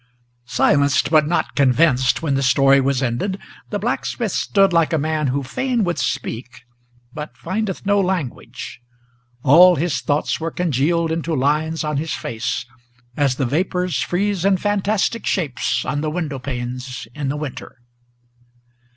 Silenced, 0.47 1.11
but 1.11 1.27
not 1.27 1.53
convinced, 1.55 2.23
when 2.23 2.33
the 2.33 2.41
story 2.41 2.81
was 2.81 3.03
ended, 3.03 3.37
the 3.69 3.77
blacksmith 3.77 4.31
Stood 4.31 4.73
like 4.73 4.93
a 4.93 4.97
man 4.97 5.27
who 5.27 5.43
fain 5.43 5.83
would 5.83 5.99
speak, 5.99 6.63
but 7.13 7.37
findeth 7.37 7.85
no 7.85 7.99
language; 8.01 8.81
All 9.43 9.75
his 9.75 10.01
thoughts 10.01 10.39
were 10.39 10.49
congealed 10.49 11.11
into 11.11 11.35
lines 11.35 11.83
on 11.83 11.97
his 11.97 12.13
face, 12.15 12.65
as 13.15 13.35
the 13.35 13.45
vapors 13.45 14.01
Freeze 14.01 14.43
in 14.43 14.57
fantastic 14.57 15.27
shapes 15.27 15.85
on 15.85 16.01
the 16.01 16.09
window 16.09 16.39
panes 16.39 17.07
in 17.13 17.29
the 17.29 17.37
winter. 17.37 17.77